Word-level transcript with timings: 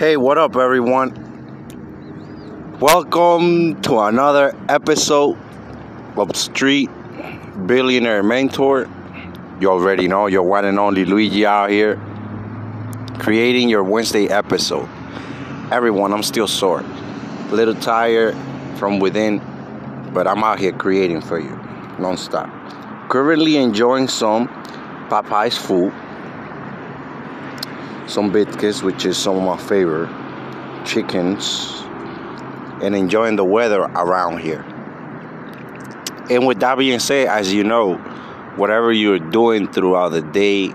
Hey, 0.00 0.16
what 0.16 0.38
up, 0.38 0.56
everyone? 0.56 1.12
Welcome 2.80 3.82
to 3.82 3.98
another 3.98 4.56
episode 4.66 5.36
of 6.16 6.34
Street 6.34 6.88
Billionaire 7.66 8.22
Mentor. 8.22 8.88
You 9.60 9.70
already 9.70 10.08
know 10.08 10.26
your 10.26 10.44
one 10.44 10.64
and 10.64 10.78
only 10.78 11.04
Luigi 11.04 11.44
out 11.44 11.68
here 11.68 12.00
creating 13.18 13.68
your 13.68 13.84
Wednesday 13.84 14.26
episode. 14.28 14.88
Everyone, 15.70 16.14
I'm 16.14 16.22
still 16.22 16.48
sore, 16.48 16.80
a 16.80 17.54
little 17.54 17.74
tired 17.74 18.34
from 18.78 19.00
within, 19.00 19.42
but 20.14 20.26
I'm 20.26 20.42
out 20.42 20.60
here 20.60 20.72
creating 20.72 21.20
for 21.20 21.38
you 21.38 21.54
non-stop. 21.98 22.48
Currently 23.10 23.58
enjoying 23.58 24.08
some 24.08 24.48
Popeyes 25.10 25.58
food 25.58 25.92
some 28.10 28.32
biscuits, 28.32 28.82
which 28.82 29.06
is 29.06 29.16
some 29.16 29.36
of 29.36 29.44
my 29.44 29.56
favorite, 29.56 30.10
chickens, 30.84 31.82
and 32.82 32.96
enjoying 32.96 33.36
the 33.36 33.44
weather 33.44 33.80
around 33.80 34.38
here. 34.38 34.62
And 36.28 36.46
with 36.46 36.60
that 36.60 36.78
being 36.78 36.98
said, 36.98 37.28
as 37.28 37.52
you 37.52 37.64
know, 37.64 37.96
whatever 38.56 38.92
you're 38.92 39.18
doing 39.18 39.70
throughout 39.70 40.10
the 40.10 40.22
day, 40.22 40.70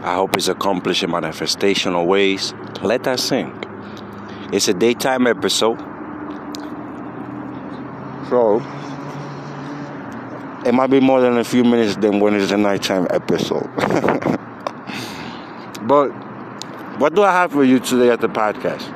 I 0.00 0.14
hope 0.14 0.36
it's 0.36 0.48
accomplished 0.48 1.02
in 1.02 1.10
manifestational 1.10 2.06
ways. 2.06 2.54
Let 2.82 3.04
that 3.04 3.20
sink. 3.20 3.54
It's 4.52 4.68
a 4.68 4.74
daytime 4.74 5.26
episode. 5.26 5.78
So, 8.28 8.62
it 10.64 10.72
might 10.72 10.90
be 10.90 11.00
more 11.00 11.20
than 11.20 11.38
a 11.38 11.44
few 11.44 11.64
minutes 11.64 11.96
than 11.96 12.20
when 12.20 12.34
it's 12.34 12.52
a 12.52 12.56
nighttime 12.56 13.06
episode. 13.10 13.68
but 15.86 16.12
what 16.98 17.14
do 17.14 17.22
I 17.22 17.32
have 17.32 17.52
for 17.52 17.64
you 17.64 17.78
today 17.78 18.10
at 18.10 18.20
the 18.20 18.28
podcast? 18.28 18.92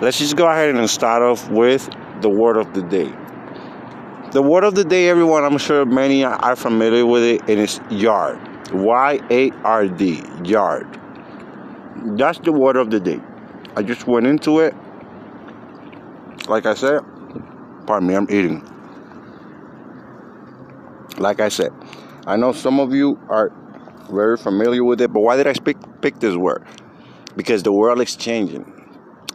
Let's 0.00 0.18
just 0.18 0.36
go 0.36 0.48
ahead 0.48 0.74
and 0.74 0.88
start 0.88 1.22
off 1.22 1.48
with 1.50 1.88
the 2.20 2.28
word 2.28 2.56
of 2.56 2.72
the 2.74 2.82
day. 2.82 3.12
The 4.32 4.42
word 4.42 4.64
of 4.64 4.74
the 4.74 4.84
day, 4.84 5.08
everyone, 5.08 5.44
I'm 5.44 5.58
sure 5.58 5.84
many 5.84 6.24
are 6.24 6.56
familiar 6.56 7.06
with 7.06 7.22
it, 7.22 7.40
and 7.42 7.60
it's 7.60 7.80
yard. 7.90 8.40
Y 8.72 9.20
A 9.30 9.50
R 9.62 9.86
D, 9.86 10.22
yard. 10.42 10.88
That's 12.16 12.38
the 12.38 12.50
word 12.50 12.76
of 12.76 12.90
the 12.90 12.98
day. 12.98 13.20
I 13.76 13.82
just 13.82 14.06
went 14.06 14.26
into 14.26 14.60
it. 14.60 14.74
Like 16.48 16.66
I 16.66 16.74
said, 16.74 17.02
pardon 17.86 18.08
me, 18.08 18.14
I'm 18.14 18.26
eating. 18.30 18.68
Like 21.18 21.40
I 21.40 21.48
said, 21.48 21.72
I 22.26 22.36
know 22.36 22.52
some 22.52 22.80
of 22.80 22.92
you 22.94 23.20
are 23.28 23.52
very 24.10 24.36
familiar 24.36 24.84
with 24.84 25.00
it. 25.00 25.12
But 25.12 25.20
why 25.20 25.36
did 25.36 25.46
I 25.46 25.52
pick, 25.52 25.76
pick 26.00 26.20
this 26.20 26.36
word? 26.36 26.64
Because 27.36 27.62
the 27.62 27.72
world 27.72 28.00
is 28.00 28.16
changing, 28.16 28.64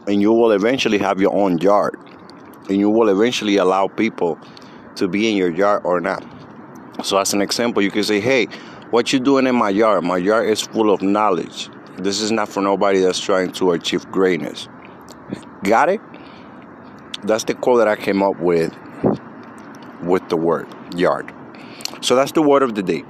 and 0.06 0.20
you 0.20 0.32
will 0.32 0.52
eventually 0.52 0.98
have 0.98 1.20
your 1.20 1.34
own 1.34 1.58
yard, 1.58 1.96
and 2.68 2.78
you 2.78 2.88
will 2.88 3.08
eventually 3.08 3.56
allow 3.56 3.88
people 3.88 4.38
to 4.96 5.08
be 5.08 5.30
in 5.30 5.36
your 5.36 5.50
yard 5.50 5.82
or 5.84 6.00
not. 6.00 6.24
So, 7.02 7.18
as 7.18 7.32
an 7.32 7.40
example, 7.40 7.82
you 7.82 7.90
can 7.90 8.02
say, 8.02 8.20
"Hey, 8.20 8.46
what 8.90 9.12
you 9.12 9.20
doing 9.20 9.46
in 9.46 9.54
my 9.54 9.70
yard? 9.70 10.04
My 10.04 10.16
yard 10.16 10.48
is 10.48 10.62
full 10.62 10.90
of 10.90 11.02
knowledge. 11.02 11.68
This 11.98 12.20
is 12.20 12.30
not 12.30 12.48
for 12.48 12.62
nobody 12.62 13.00
that's 13.00 13.20
trying 13.20 13.52
to 13.52 13.72
achieve 13.72 14.10
greatness." 14.10 14.68
Got 15.62 15.90
it? 15.90 16.00
That's 17.22 17.44
the 17.44 17.54
quote 17.54 17.78
that 17.78 17.88
I 17.88 17.96
came 17.96 18.22
up 18.22 18.40
with 18.40 18.74
with 20.02 20.26
the 20.30 20.36
word 20.36 20.66
yard. 20.96 21.32
So 22.00 22.16
that's 22.16 22.32
the 22.32 22.42
word 22.42 22.62
of 22.62 22.74
the 22.74 22.82
day. 22.82 23.04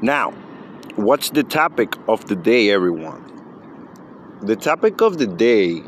Now, 0.00 0.32
What's 0.98 1.30
the 1.30 1.44
topic 1.44 1.94
of 2.08 2.26
the 2.26 2.34
day, 2.34 2.70
everyone? 2.70 3.22
The 4.42 4.56
topic 4.56 5.00
of 5.00 5.16
the 5.16 5.28
day 5.28 5.80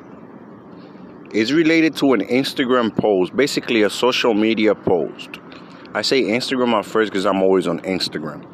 is 1.32 1.52
related 1.52 1.96
to 1.96 2.12
an 2.12 2.20
Instagram 2.20 2.96
post, 2.96 3.34
basically 3.34 3.82
a 3.82 3.90
social 3.90 4.34
media 4.34 4.72
post. 4.76 5.40
I 5.94 6.02
say 6.02 6.22
Instagram 6.22 6.74
at 6.74 6.86
first 6.86 7.10
because 7.10 7.26
I'm 7.26 7.42
always 7.42 7.66
on 7.66 7.80
Instagram. 7.80 8.46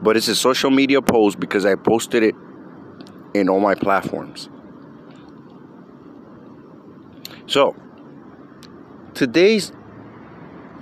But 0.00 0.16
it's 0.16 0.28
a 0.28 0.36
social 0.36 0.70
media 0.70 1.02
post 1.02 1.40
because 1.40 1.66
I 1.66 1.74
posted 1.74 2.22
it 2.22 2.36
in 3.34 3.48
all 3.48 3.58
my 3.58 3.74
platforms. 3.74 4.48
So, 7.46 7.74
today's 9.12 9.72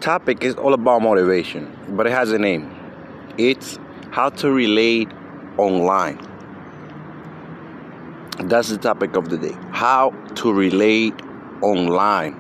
topic 0.03 0.45
is 0.45 0.55
all 0.57 0.75
about 0.75 1.01
motivation, 1.01 1.75
but 1.97 2.07
it 2.07 2.11
has 2.11 2.31
a 2.31 2.39
name. 2.39 2.71
It's 3.39 3.79
how 4.13 4.29
to 4.29 4.53
relate 4.53 5.09
online. 5.57 6.19
That's 8.45 8.69
the 8.69 8.77
topic 8.77 9.17
of 9.17 9.31
the 9.31 9.39
day. 9.39 9.57
How 9.71 10.11
to 10.37 10.53
relate 10.53 11.15
online. 11.63 12.39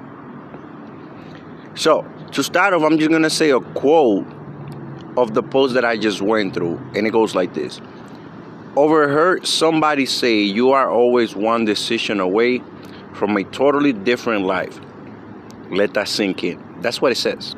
So, 1.74 2.06
to 2.32 2.42
start 2.42 2.74
off, 2.74 2.82
I'm 2.82 2.98
just 2.98 3.10
going 3.10 3.22
to 3.22 3.30
say 3.30 3.50
a 3.50 3.60
quote 3.60 4.26
of 5.16 5.32
the 5.32 5.42
post 5.42 5.72
that 5.72 5.84
I 5.84 5.96
just 5.96 6.20
went 6.20 6.52
through, 6.52 6.78
and 6.94 7.06
it 7.06 7.10
goes 7.10 7.34
like 7.34 7.54
this 7.54 7.80
Overheard 8.76 9.46
somebody 9.46 10.04
say, 10.04 10.40
You 10.40 10.72
are 10.72 10.90
always 10.90 11.34
one 11.34 11.64
decision 11.64 12.20
away 12.20 12.62
from 13.14 13.34
a 13.38 13.44
totally 13.44 13.94
different 13.94 14.44
life. 14.44 14.78
Let 15.70 15.94
that 15.94 16.08
sink 16.08 16.44
in. 16.44 16.62
That's 16.82 17.00
what 17.00 17.12
it 17.12 17.16
says. 17.16 17.56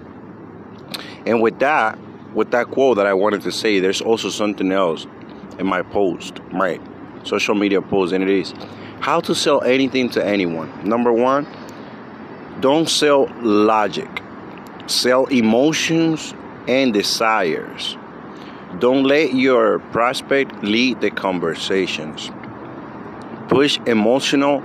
And 1.26 1.42
with 1.42 1.58
that, 1.58 1.98
with 2.34 2.50
that 2.50 2.70
quote 2.70 2.96
that 2.96 3.06
I 3.06 3.14
wanted 3.14 3.42
to 3.42 3.52
say, 3.52 3.78
there's 3.80 4.00
also 4.00 4.28
something 4.28 4.72
else 4.72 5.06
in 5.58 5.66
my 5.66 5.82
post, 5.82 6.40
my 6.50 6.80
social 7.22 7.54
media 7.54 7.80
post, 7.80 8.12
and 8.12 8.22
it 8.24 8.30
is 8.30 8.52
how 9.00 9.20
to 9.20 9.34
sell 9.34 9.62
anything 9.62 10.08
to 10.10 10.24
anyone. 10.24 10.70
Number 10.88 11.12
one, 11.12 11.46
don't 12.60 12.88
sell 12.88 13.30
logic, 13.40 14.08
sell 14.86 15.26
emotions 15.26 16.34
and 16.66 16.92
desires. 16.92 17.96
Don't 18.78 19.04
let 19.04 19.34
your 19.34 19.78
prospect 19.78 20.62
lead 20.62 21.00
the 21.00 21.10
conversations. 21.10 22.30
Push 23.48 23.78
emotional 23.86 24.62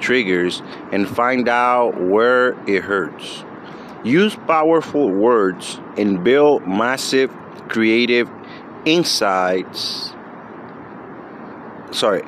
triggers 0.00 0.62
and 0.90 1.08
find 1.08 1.48
out 1.48 2.00
where 2.00 2.58
it 2.68 2.82
hurts. 2.82 3.44
Use 4.04 4.34
powerful 4.34 5.10
words 5.10 5.78
and 5.96 6.24
build 6.24 6.66
massive 6.66 7.30
creative 7.68 8.28
insights. 8.84 10.12
Sorry. 11.92 12.22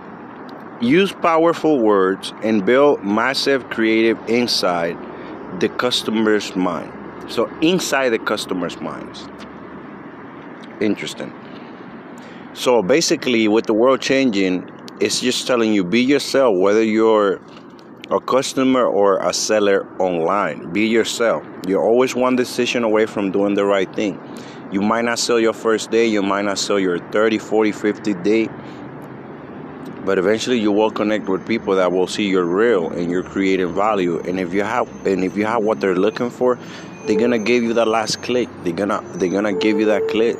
Use 0.80 1.12
powerful 1.12 1.80
words 1.80 2.32
and 2.42 2.64
build 2.64 3.04
massive 3.04 3.70
creative 3.70 4.18
inside 4.28 4.96
the 5.60 5.68
customer's 5.68 6.54
mind. 6.54 6.92
So, 7.28 7.46
inside 7.60 8.10
the 8.10 8.18
customer's 8.18 8.80
minds. 8.80 9.26
Interesting. 10.80 11.32
So, 12.52 12.82
basically, 12.82 13.48
with 13.48 13.66
the 13.66 13.74
world 13.74 14.00
changing, 14.00 14.70
it's 15.00 15.20
just 15.20 15.46
telling 15.46 15.72
you 15.72 15.82
be 15.82 16.02
yourself, 16.02 16.56
whether 16.56 16.82
you're 16.82 17.40
a 18.10 18.20
customer 18.20 18.84
or 18.84 19.18
a 19.18 19.32
seller 19.32 19.86
online. 19.98 20.70
Be 20.72 20.86
yourself. 20.86 21.44
You're 21.66 21.82
always 21.82 22.14
one 22.14 22.36
decision 22.36 22.84
away 22.84 23.06
from 23.06 23.30
doing 23.30 23.54
the 23.54 23.64
right 23.64 23.92
thing. 23.94 24.20
You 24.70 24.82
might 24.82 25.04
not 25.04 25.18
sell 25.18 25.40
your 25.40 25.52
first 25.52 25.90
day, 25.90 26.06
you 26.06 26.22
might 26.22 26.42
not 26.42 26.58
sell 26.58 26.78
your 26.78 26.98
30, 26.98 27.38
40, 27.38 27.72
50 27.72 28.14
day, 28.14 28.48
but 30.04 30.18
eventually 30.18 30.58
you 30.58 30.72
will 30.72 30.90
connect 30.90 31.28
with 31.28 31.46
people 31.46 31.76
that 31.76 31.92
will 31.92 32.06
see 32.06 32.28
you're 32.28 32.44
real 32.44 32.90
and 32.90 33.10
you're 33.10 33.22
creating 33.22 33.72
value. 33.72 34.18
And 34.20 34.38
if 34.38 34.52
you 34.52 34.62
have 34.62 34.88
and 35.06 35.24
if 35.24 35.36
you 35.36 35.46
have 35.46 35.62
what 35.62 35.80
they're 35.80 35.96
looking 35.96 36.30
for, 36.30 36.58
they're 37.06 37.18
gonna 37.18 37.38
give 37.38 37.62
you 37.62 37.72
that 37.74 37.88
last 37.88 38.22
click. 38.22 38.48
They're 38.64 38.72
gonna 38.74 39.02
they're 39.14 39.30
gonna 39.30 39.54
give 39.54 39.78
you 39.78 39.86
that 39.86 40.08
click. 40.08 40.36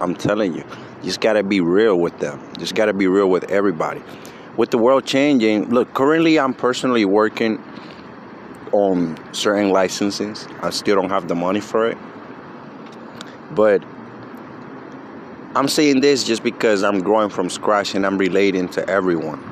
I'm 0.00 0.14
telling 0.14 0.54
you. 0.54 0.64
You 1.00 1.04
just 1.04 1.20
gotta 1.20 1.42
be 1.42 1.60
real 1.60 1.98
with 1.98 2.18
them. 2.18 2.40
Just 2.58 2.74
gotta 2.74 2.92
be 2.92 3.06
real 3.06 3.30
with 3.30 3.50
everybody 3.50 4.02
with 4.56 4.70
the 4.70 4.78
world 4.78 5.04
changing, 5.04 5.68
look, 5.70 5.92
currently 5.94 6.38
I'm 6.38 6.54
personally 6.54 7.04
working 7.04 7.62
on 8.72 9.16
certain 9.32 9.70
licenses. 9.70 10.46
I 10.62 10.70
still 10.70 10.96
don't 10.96 11.10
have 11.10 11.28
the 11.28 11.34
money 11.34 11.60
for 11.60 11.88
it. 11.88 11.98
But 13.52 13.82
I'm 15.54 15.68
saying 15.68 16.00
this 16.00 16.24
just 16.24 16.42
because 16.42 16.82
I'm 16.82 17.00
growing 17.00 17.30
from 17.30 17.48
scratch 17.48 17.94
and 17.94 18.04
I'm 18.04 18.18
relating 18.18 18.68
to 18.70 18.88
everyone. 18.88 19.42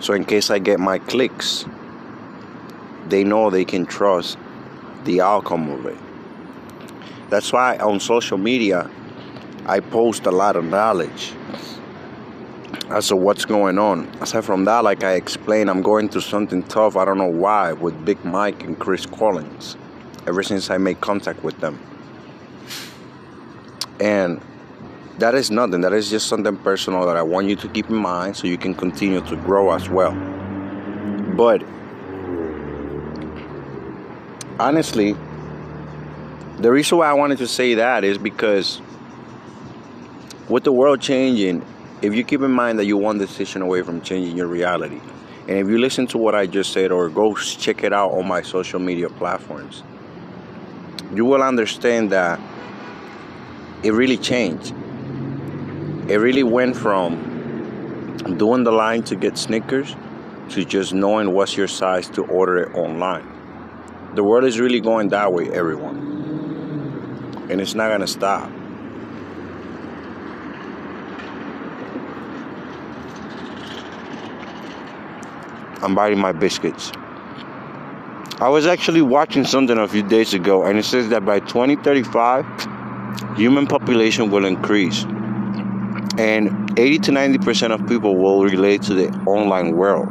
So 0.00 0.14
in 0.14 0.24
case 0.24 0.50
I 0.50 0.58
get 0.58 0.80
my 0.80 0.98
clicks, 0.98 1.64
they 3.08 3.24
know 3.24 3.50
they 3.50 3.64
can 3.64 3.86
trust 3.86 4.38
the 5.04 5.20
outcome 5.20 5.70
of 5.70 5.86
it. 5.86 5.98
That's 7.30 7.52
why 7.52 7.76
on 7.78 7.98
social 7.98 8.38
media 8.38 8.90
I 9.66 9.80
post 9.80 10.26
a 10.26 10.30
lot 10.30 10.56
of 10.56 10.64
knowledge 10.64 11.32
as 12.92 13.08
to 13.08 13.16
what's 13.16 13.44
going 13.44 13.78
on. 13.78 14.06
Aside 14.20 14.44
from 14.44 14.64
that, 14.66 14.84
like 14.84 15.02
I 15.02 15.14
explained, 15.14 15.70
I'm 15.70 15.82
going 15.82 16.08
through 16.08 16.20
something 16.20 16.62
tough. 16.64 16.96
I 16.96 17.04
don't 17.04 17.18
know 17.18 17.26
why 17.26 17.72
with 17.72 18.04
Big 18.04 18.22
Mike 18.24 18.64
and 18.64 18.78
Chris 18.78 19.06
Collins. 19.06 19.76
Ever 20.26 20.42
since 20.42 20.70
I 20.70 20.78
made 20.78 21.00
contact 21.00 21.42
with 21.42 21.58
them, 21.58 21.80
and 23.98 24.40
that 25.18 25.34
is 25.34 25.50
nothing. 25.50 25.80
That 25.80 25.92
is 25.92 26.10
just 26.10 26.28
something 26.28 26.56
personal 26.58 27.06
that 27.06 27.16
I 27.16 27.22
want 27.22 27.48
you 27.48 27.56
to 27.56 27.68
keep 27.68 27.88
in 27.90 27.96
mind 27.96 28.36
so 28.36 28.46
you 28.46 28.56
can 28.56 28.74
continue 28.74 29.20
to 29.22 29.36
grow 29.36 29.72
as 29.72 29.88
well. 29.88 30.12
But 31.36 31.64
honestly, 34.60 35.16
the 36.58 36.70
reason 36.70 36.98
why 36.98 37.08
I 37.08 37.14
wanted 37.14 37.38
to 37.38 37.48
say 37.48 37.74
that 37.74 38.04
is 38.04 38.16
because 38.16 38.80
with 40.48 40.62
the 40.62 40.72
world 40.72 41.00
changing, 41.00 41.64
if 42.02 42.14
you 42.14 42.24
keep 42.24 42.42
in 42.42 42.50
mind 42.50 42.80
that 42.80 42.84
you're 42.84 43.00
one 43.00 43.18
decision 43.18 43.62
away 43.62 43.82
from 43.82 44.02
changing 44.02 44.36
your 44.36 44.48
reality, 44.48 45.00
and 45.48 45.58
if 45.58 45.68
you 45.68 45.78
listen 45.78 46.06
to 46.08 46.18
what 46.18 46.34
I 46.34 46.46
just 46.46 46.72
said 46.72 46.90
or 46.90 47.08
go 47.08 47.34
check 47.36 47.84
it 47.84 47.92
out 47.92 48.10
on 48.12 48.26
my 48.26 48.42
social 48.42 48.80
media 48.80 49.08
platforms, 49.08 49.84
you 51.14 51.24
will 51.24 51.42
understand 51.42 52.10
that 52.10 52.40
it 53.84 53.92
really 53.92 54.16
changed. 54.16 54.74
It 56.08 56.16
really 56.16 56.42
went 56.42 56.76
from 56.76 58.16
doing 58.36 58.64
the 58.64 58.72
line 58.72 59.02
to 59.04 59.16
get 59.16 59.38
Snickers 59.38 59.94
to 60.50 60.64
just 60.64 60.92
knowing 60.92 61.32
what's 61.32 61.56
your 61.56 61.68
size 61.68 62.08
to 62.10 62.24
order 62.24 62.64
it 62.64 62.74
online. 62.74 63.28
The 64.14 64.24
world 64.24 64.44
is 64.44 64.58
really 64.58 64.80
going 64.80 65.08
that 65.10 65.32
way, 65.32 65.48
everyone. 65.50 67.46
And 67.48 67.60
it's 67.60 67.74
not 67.74 67.88
going 67.88 68.00
to 68.00 68.06
stop. 68.06 68.50
I'm 75.82 75.94
biting 75.94 76.18
my 76.18 76.32
biscuits. 76.32 76.92
I 78.40 78.48
was 78.48 78.66
actually 78.66 79.02
watching 79.02 79.44
something 79.44 79.76
a 79.76 79.86
few 79.86 80.02
days 80.02 80.34
ago, 80.34 80.64
and 80.64 80.78
it 80.78 80.84
says 80.84 81.08
that 81.08 81.24
by 81.24 81.40
2035, 81.40 82.44
human 83.36 83.66
population 83.66 84.30
will 84.30 84.44
increase, 84.44 85.04
and 86.18 86.78
80 86.78 86.98
to 86.98 87.12
90 87.12 87.38
percent 87.38 87.72
of 87.72 87.86
people 87.86 88.16
will 88.16 88.44
relate 88.44 88.82
to 88.82 88.94
the 88.94 89.08
online 89.26 89.76
world. 89.76 90.08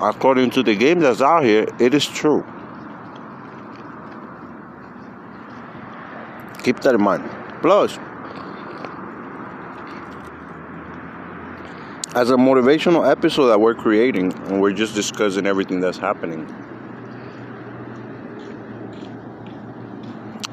According 0.00 0.50
to 0.50 0.62
the 0.62 0.74
game 0.74 1.00
that's 1.00 1.22
out 1.22 1.42
here, 1.42 1.66
it 1.78 1.94
is 1.94 2.06
true. 2.06 2.44
Keep 6.62 6.80
that 6.80 6.94
in 6.94 7.02
mind. 7.02 7.24
Plus, 7.62 7.98
as 12.16 12.30
a 12.30 12.34
motivational 12.34 13.08
episode 13.08 13.48
that 13.48 13.60
we're 13.60 13.74
creating, 13.74 14.32
and 14.32 14.62
we're 14.62 14.72
just 14.72 14.94
discussing 14.94 15.46
everything 15.46 15.80
that's 15.80 15.98
happening. 15.98 16.46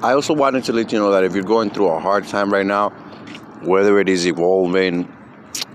I 0.04 0.12
also 0.12 0.34
wanted 0.34 0.66
to 0.66 0.74
let 0.74 0.92
you 0.92 1.00
know 1.00 1.10
that 1.12 1.24
if 1.24 1.34
you're 1.34 1.46
going 1.46 1.70
through 1.70 1.88
a 1.88 2.00
hard 2.02 2.28
time 2.28 2.52
right 2.52 2.66
now, 2.66 2.90
whether 3.62 3.98
it 3.98 4.10
is 4.10 4.28
evolving 4.28 5.10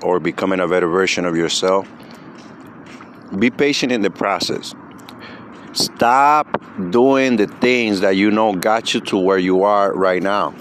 or 0.03 0.21
becoming 0.21 0.61
a 0.61 0.69
better 0.69 0.89
version 0.89 1.25
of 1.25 1.39
yourself, 1.39 1.89
be 3.39 3.49
patient 3.49 3.91
in 3.91 4.03
the 4.03 4.11
process. 4.11 4.75
Stop 5.73 6.63
doing 6.91 7.37
the 7.37 7.47
things 7.47 8.01
that 8.01 8.15
you 8.15 8.31
know 8.31 8.53
got 8.53 8.93
you 8.93 9.01
to 9.01 9.17
where 9.17 9.39
you 9.39 9.63
are 9.63 9.95
right 9.95 10.23
now. 10.23 10.55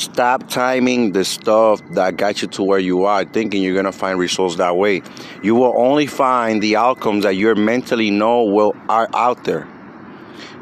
Stop 0.00 0.48
timing 0.48 1.12
the 1.12 1.26
stuff 1.26 1.82
that 1.90 2.16
got 2.16 2.40
you 2.40 2.48
to 2.48 2.62
where 2.62 2.78
you 2.78 3.04
are, 3.04 3.22
thinking 3.22 3.62
you're 3.62 3.74
gonna 3.74 3.92
find 3.92 4.18
results 4.18 4.56
that 4.56 4.74
way. 4.74 5.02
You 5.42 5.54
will 5.54 5.74
only 5.76 6.06
find 6.06 6.62
the 6.62 6.76
outcomes 6.76 7.24
that 7.24 7.36
you 7.36 7.54
mentally 7.54 8.10
know 8.10 8.44
will 8.44 8.74
are 8.88 9.10
out 9.12 9.44
there. 9.44 9.68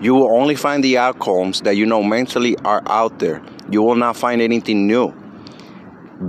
You 0.00 0.16
will 0.16 0.32
only 0.32 0.56
find 0.56 0.82
the 0.82 0.98
outcomes 0.98 1.60
that 1.60 1.76
you 1.76 1.86
know 1.86 2.02
mentally 2.02 2.56
are 2.64 2.82
out 2.86 3.20
there. 3.20 3.40
You 3.70 3.80
will 3.82 3.94
not 3.94 4.16
find 4.16 4.42
anything 4.42 4.88
new. 4.88 5.12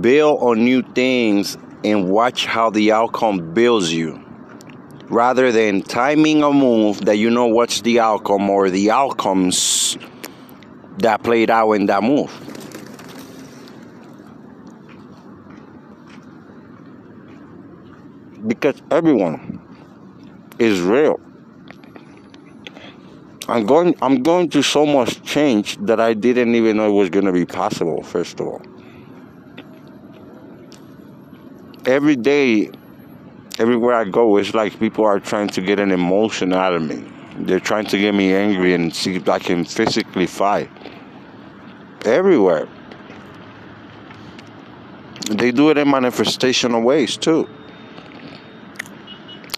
Build 0.00 0.40
on 0.40 0.62
new 0.62 0.82
things 0.82 1.58
and 1.82 2.10
watch 2.10 2.46
how 2.46 2.70
the 2.70 2.92
outcome 2.92 3.54
builds 3.54 3.92
you. 3.92 4.24
Rather 5.08 5.50
than 5.50 5.82
timing 5.82 6.44
a 6.44 6.52
move 6.52 7.06
that 7.06 7.18
you 7.18 7.30
know 7.30 7.48
what's 7.48 7.80
the 7.80 7.98
outcome 7.98 8.48
or 8.48 8.70
the 8.70 8.92
outcomes 8.92 9.98
that 10.98 11.24
played 11.24 11.50
out 11.50 11.72
in 11.72 11.86
that 11.86 12.04
move. 12.04 12.30
Because 18.46 18.80
everyone 18.90 19.60
is 20.58 20.80
real. 20.80 21.20
I'm 23.48 23.66
going 23.66 23.96
I'm 24.00 24.22
going 24.22 24.48
through 24.48 24.62
so 24.62 24.86
much 24.86 25.22
change 25.24 25.76
that 25.78 25.98
I 25.98 26.14
didn't 26.14 26.54
even 26.54 26.76
know 26.76 26.88
it 26.88 26.92
was 26.92 27.10
going 27.10 27.24
to 27.24 27.32
be 27.32 27.44
possible 27.44 28.02
first 28.02 28.38
of 28.38 28.46
all. 28.46 28.62
Every 31.86 32.14
day 32.14 32.70
everywhere 33.58 33.94
I 33.94 34.04
go 34.04 34.36
it's 34.36 34.54
like 34.54 34.78
people 34.78 35.04
are 35.04 35.18
trying 35.18 35.48
to 35.48 35.60
get 35.60 35.80
an 35.80 35.90
emotion 35.90 36.52
out 36.52 36.74
of 36.74 36.82
me. 36.82 37.04
They're 37.38 37.58
trying 37.58 37.86
to 37.86 37.98
get 37.98 38.14
me 38.14 38.32
angry 38.34 38.74
and 38.74 38.94
see 38.94 39.16
if 39.16 39.28
I 39.28 39.40
can 39.40 39.64
physically 39.64 40.26
fight. 40.26 40.70
Everywhere. 42.04 42.68
They 45.30 45.50
do 45.50 45.70
it 45.70 45.78
in 45.78 45.88
manifestational 45.88 46.84
ways 46.84 47.16
too. 47.16 47.48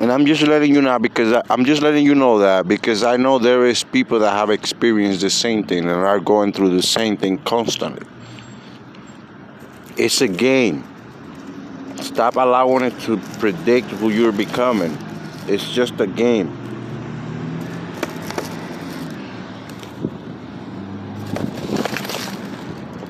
And 0.02 0.10
I'm 0.10 0.26
just 0.26 0.42
letting 0.42 0.74
you 0.74 0.82
know 0.82 0.98
because 0.98 1.32
I, 1.32 1.42
I'm 1.48 1.64
just 1.64 1.80
letting 1.80 2.04
you 2.04 2.16
know 2.16 2.40
that 2.40 2.66
because 2.66 3.04
I 3.04 3.16
know 3.16 3.38
there 3.38 3.64
is 3.66 3.84
people 3.84 4.18
that 4.18 4.32
have 4.32 4.50
experienced 4.50 5.20
the 5.20 5.30
same 5.30 5.62
thing 5.62 5.84
and 5.84 5.90
are 5.90 6.18
going 6.18 6.52
through 6.52 6.70
the 6.70 6.82
same 6.82 7.16
thing 7.16 7.38
constantly. 7.38 8.04
It's 9.96 10.20
a 10.20 10.26
game. 10.26 10.82
Stop 12.00 12.34
allowing 12.34 12.82
it 12.82 12.98
to 13.02 13.16
predict 13.38 13.86
who 13.90 14.10
you're 14.10 14.32
becoming. 14.32 14.98
It's 15.46 15.70
just 15.72 16.00
a 16.00 16.08
game. 16.08 16.50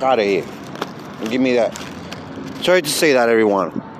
Out 0.03 0.19
of 0.19 0.27
here. 0.27 0.45
Give 1.31 1.41
me 1.41 1.55
that. 1.55 1.75
Sorry 2.61 2.83
to 2.83 2.91
say 2.91 3.15
that, 3.15 3.31
everyone. 3.31 3.92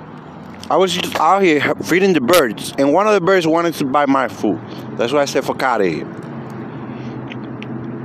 I 0.69 0.77
was 0.77 0.97
out 1.15 1.43
here 1.43 1.75
feeding 1.83 2.13
the 2.13 2.21
birds, 2.21 2.73
and 2.77 2.93
one 2.93 3.05
of 3.05 3.13
the 3.13 3.19
birds 3.19 3.45
wanted 3.45 3.73
to 3.75 3.85
buy 3.85 4.05
my 4.05 4.29
food. 4.29 4.61
That's 4.97 5.11
why 5.11 5.21
I 5.21 5.25
said, 5.25 5.43
fuck 5.43 5.61
here. 5.81 6.05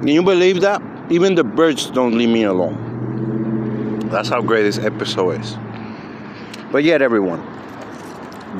Can 0.01 0.09
you 0.09 0.25
believe 0.25 0.61
that? 0.63 0.83
Even 1.09 1.37
the 1.37 1.45
birds 1.45 1.89
don't 1.89 2.19
leave 2.19 2.29
me 2.29 2.43
alone. 2.43 4.09
That's 4.11 4.29
how 4.29 4.43
great 4.43 4.63
this 4.63 4.79
episode 4.79 5.41
is. 5.41 5.57
But 6.73 6.83
yet, 6.83 7.01
everyone, 7.01 7.43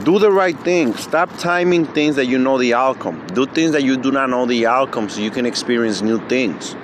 do 0.05 0.21
the 0.21 0.31
right 0.31 0.59
thing. 0.61 0.95
Stop 0.95 1.37
timing 1.37 1.85
things 1.87 2.15
that 2.17 2.27
you 2.27 2.39
know 2.39 2.57
the 2.57 2.75
outcome. 2.75 3.27
Do 3.35 3.47
things 3.47 3.73
that 3.73 3.83
you 3.83 3.97
do 3.97 4.13
not 4.13 4.31
know 4.31 4.47
the 4.47 4.67
outcome 4.67 5.09
so 5.09 5.21
you 5.21 5.33
can 5.33 5.45
experience 5.45 6.03
new 6.03 6.25
things. 6.29 6.77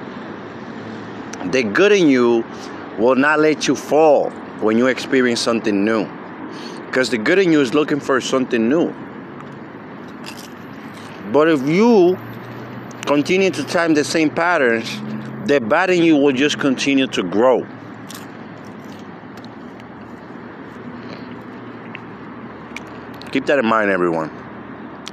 The 1.52 1.62
good 1.62 1.92
in 1.92 2.08
you 2.08 2.44
will 2.98 3.14
not 3.14 3.38
let 3.38 3.68
you 3.68 3.76
fall 3.76 4.30
when 4.60 4.78
you 4.78 4.88
experience 4.88 5.40
something 5.40 5.84
new. 5.84 6.08
Because 6.94 7.10
the 7.10 7.18
good 7.18 7.40
in 7.40 7.50
you 7.50 7.60
is 7.60 7.74
looking 7.74 7.98
for 7.98 8.20
something 8.20 8.68
new. 8.68 8.94
But 11.32 11.48
if 11.48 11.60
you 11.66 12.16
continue 13.04 13.50
to 13.50 13.64
time 13.64 13.94
the 13.94 14.04
same 14.04 14.30
patterns, 14.30 15.00
the 15.48 15.58
bad 15.58 15.90
in 15.90 16.04
you 16.04 16.14
will 16.14 16.32
just 16.32 16.60
continue 16.60 17.08
to 17.08 17.24
grow. 17.24 17.66
Keep 23.32 23.46
that 23.46 23.58
in 23.58 23.66
mind, 23.66 23.90
everyone. 23.90 24.30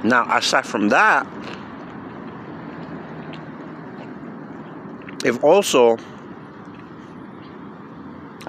Now, 0.04 0.32
aside 0.36 0.64
from 0.64 0.88
that, 0.90 1.26
if 5.24 5.42
also 5.42 5.96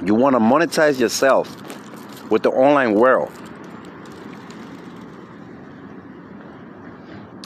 you 0.05 0.13
want 0.13 0.35
to 0.35 0.39
monetize 0.39 0.99
yourself 0.99 1.63
with 2.33 2.41
the 2.41 2.49
online 2.49 2.95
world. 2.95 3.31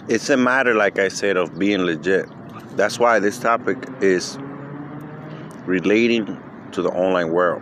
It's 0.08 0.30
a 0.30 0.38
matter, 0.38 0.76
like 0.76 0.98
I 0.98 1.10
said, 1.10 1.36
of 1.36 1.60
being 1.60 1.82
legit. 1.82 2.30
That's 2.78 2.98
why 2.98 3.20
this 3.20 3.38
topic 3.38 3.78
is 4.00 4.38
relating 5.66 6.42
to 6.72 6.82
the 6.82 6.90
online 6.92 7.34
world. 7.34 7.62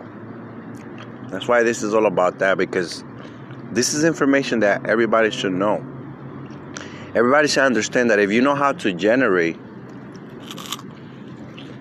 That's 1.30 1.48
why 1.48 1.64
this 1.64 1.82
is 1.82 1.94
all 1.94 2.06
about 2.06 2.38
that 2.38 2.58
because 2.58 3.02
this 3.72 3.92
is 3.92 4.04
information 4.04 4.60
that 4.60 4.86
everybody 4.86 5.32
should 5.32 5.52
know. 5.52 5.84
Everybody 7.16 7.48
should 7.48 7.64
understand 7.64 8.08
that 8.10 8.20
if 8.20 8.30
you 8.30 8.40
know 8.40 8.54
how 8.54 8.70
to 8.70 8.92
generate, 8.92 9.58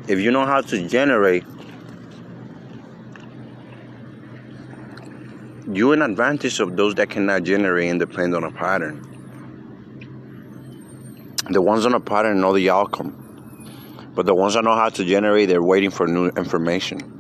if 0.08 0.20
you 0.20 0.32
know 0.32 0.48
how 0.48 0.62
to 0.62 0.88
generate 0.88 1.44
you 5.76 5.92
an 5.92 6.02
advantage 6.02 6.62
of 6.62 6.78
those 6.78 6.96
that 6.96 7.10
cannot 7.10 7.44
generate 7.44 7.90
and 7.90 8.00
depend 8.00 8.34
on 8.34 8.46
a 8.46 8.52
pattern. 8.52 9.02
The 11.50 11.62
ones 11.62 11.86
on 11.86 11.94
a 11.94 12.00
pattern 12.00 12.40
know 12.40 12.54
the 12.54 12.70
outcome. 12.70 13.22
But 14.16 14.26
the 14.26 14.34
ones 14.34 14.54
that 14.54 14.64
know 14.64 14.76
how 14.76 14.88
to 14.88 15.04
generate, 15.04 15.50
they're 15.50 15.62
waiting 15.62 15.92
for 15.92 16.08
new 16.08 16.28
information. 16.30 17.12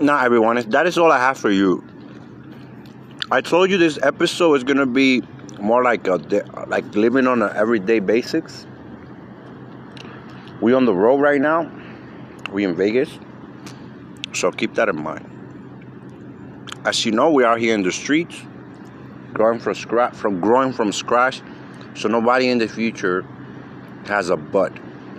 Now, 0.00 0.24
everyone, 0.24 0.56
that 0.70 0.86
is 0.86 0.96
all 0.96 1.10
I 1.10 1.18
have 1.18 1.38
for 1.38 1.50
you. 1.50 1.84
I 3.32 3.40
told 3.40 3.70
you 3.70 3.76
this 3.76 3.98
episode 4.02 4.54
is 4.54 4.64
gonna 4.64 4.86
be 4.86 5.22
more 5.60 5.82
like 5.82 6.06
a 6.06 6.16
like 6.68 6.94
living 6.94 7.26
on 7.26 7.42
an 7.42 7.50
everyday 7.56 7.98
basics. 7.98 8.66
We 10.60 10.72
on 10.72 10.84
the 10.84 10.94
road 10.94 11.20
right 11.20 11.40
now. 11.40 11.70
We 12.52 12.64
in 12.64 12.76
Vegas, 12.76 13.10
so 14.32 14.52
keep 14.52 14.74
that 14.74 14.88
in 14.88 15.02
mind. 15.02 15.33
As 16.84 17.06
you 17.06 17.12
know, 17.12 17.30
we 17.30 17.44
are 17.44 17.56
here 17.56 17.74
in 17.74 17.82
the 17.82 17.90
streets, 17.90 18.42
growing 19.32 19.58
from 19.58 19.74
scratch, 19.74 20.14
from 20.14 20.40
growing 20.40 20.72
from 20.72 20.92
scratch. 20.92 21.40
So 21.94 22.08
nobody 22.08 22.50
in 22.50 22.58
the 22.58 22.68
future 22.68 23.24
has 24.04 24.28
a 24.28 24.36
but. 24.36 24.72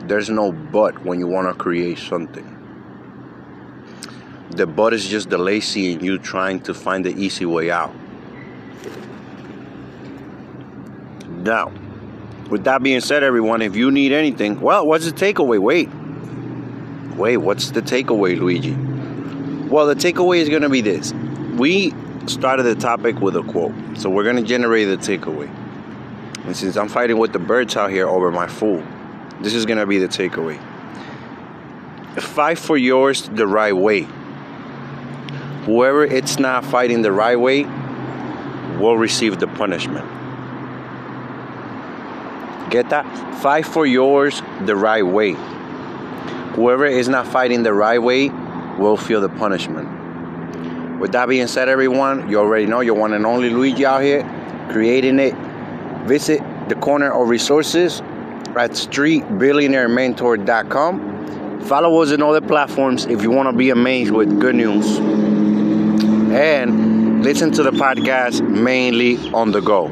There's 0.07 0.29
no 0.29 0.51
but 0.51 1.03
when 1.03 1.19
you 1.19 1.25
want 1.27 1.47
to 1.47 1.55
create 1.55 1.97
something. 1.97 2.51
The 4.51 4.67
but 4.67 4.93
is 4.93 5.07
just 5.07 5.31
the 5.31 5.39
lazy 5.39 5.93
and 5.93 6.03
you 6.03 6.19
trying 6.19 6.59
to 6.61 6.73
find 6.75 7.03
the 7.03 7.15
easy 7.15 7.45
way 7.45 7.71
out. 7.71 7.93
Now, 11.27 11.71
with 12.51 12.63
that 12.65 12.83
being 12.83 13.01
said, 13.01 13.23
everyone, 13.23 13.63
if 13.63 13.75
you 13.75 13.89
need 13.89 14.11
anything, 14.11 14.61
well, 14.61 14.85
what's 14.85 15.05
the 15.05 15.11
takeaway? 15.11 15.59
Wait. 15.59 15.89
Wait, 17.17 17.37
what's 17.37 17.71
the 17.71 17.81
takeaway, 17.81 18.37
Luigi? 18.37 18.73
Well, 19.67 19.87
the 19.87 19.95
takeaway 19.95 20.37
is 20.37 20.49
going 20.49 20.61
to 20.61 20.69
be 20.69 20.81
this. 20.81 21.11
We 21.55 21.93
started 22.27 22.63
the 22.63 22.75
topic 22.75 23.19
with 23.21 23.37
a 23.37 23.43
quote, 23.43 23.73
so 23.97 24.09
we're 24.09 24.25
going 24.25 24.35
to 24.35 24.43
generate 24.43 24.87
the 24.87 24.97
takeaway. 24.97 25.47
And 26.45 26.55
since 26.55 26.75
I'm 26.75 26.89
fighting 26.89 27.17
with 27.17 27.31
the 27.31 27.39
birds 27.39 27.77
out 27.77 27.91
here 27.91 28.09
over 28.09 28.29
my 28.29 28.45
food, 28.45 28.85
this 29.39 29.53
is 29.53 29.65
going 29.65 29.79
to 29.79 29.85
be 29.85 29.97
the 29.97 30.07
takeaway. 30.07 30.59
Fight 32.19 32.59
for 32.59 32.77
yours 32.77 33.29
the 33.29 33.47
right 33.47 33.75
way. 33.75 34.05
Whoever 35.65 36.03
it's 36.03 36.39
not 36.39 36.65
fighting 36.65 37.01
the 37.01 37.11
right 37.11 37.37
way 37.37 37.63
will 38.77 38.97
receive 38.97 39.39
the 39.39 39.47
punishment. 39.47 40.05
Get 42.69 42.89
that? 42.89 43.05
Fight 43.41 43.65
for 43.65 43.85
yours 43.85 44.41
the 44.65 44.75
right 44.75 45.05
way. 45.05 45.33
Whoever 46.55 46.85
is 46.85 47.07
not 47.07 47.27
fighting 47.27 47.63
the 47.63 47.73
right 47.73 47.99
way 47.99 48.29
will 48.77 48.97
feel 48.97 49.21
the 49.21 49.29
punishment. 49.29 49.84
With 51.05 51.11
that 51.11 51.29
being 51.29 51.45
said, 51.45 51.69
everyone, 51.69 52.27
you 52.31 52.39
already 52.39 52.65
know 52.65 52.79
you're 52.79 52.95
one 52.95 53.13
and 53.13 53.27
only 53.27 53.51
Luigi 53.51 53.85
out 53.85 54.01
here 54.01 54.23
creating 54.71 55.19
it. 55.19 55.35
Visit 56.07 56.41
the 56.67 56.73
corner 56.73 57.13
of 57.13 57.29
resources 57.29 57.99
at 58.57 58.71
streetbillionairementor.com. 58.71 61.61
Follow 61.61 62.01
us 62.01 62.11
on 62.11 62.23
other 62.23 62.41
platforms 62.41 63.05
if 63.05 63.21
you 63.21 63.29
want 63.29 63.47
to 63.47 63.53
be 63.55 63.69
amazed 63.69 64.09
with 64.09 64.41
good 64.41 64.55
news. 64.55 64.97
And 66.33 67.23
listen 67.23 67.51
to 67.51 67.61
the 67.61 67.69
podcast 67.69 68.41
mainly 68.41 69.31
on 69.31 69.51
the 69.51 69.61
go. 69.61 69.89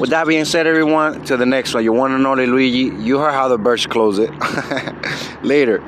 With 0.00 0.10
that 0.10 0.26
being 0.26 0.44
said, 0.44 0.66
everyone, 0.66 1.24
to 1.26 1.36
the 1.36 1.46
next 1.46 1.72
one. 1.72 1.84
You 1.84 1.92
want 1.92 2.14
to 2.14 2.18
know 2.18 2.34
the 2.34 2.48
Luigi? 2.48 2.90
You 3.00 3.20
heard 3.20 3.30
how 3.30 3.46
the 3.46 3.58
birds 3.58 3.86
close 3.86 4.18
it. 4.18 4.32
Later. 5.44 5.84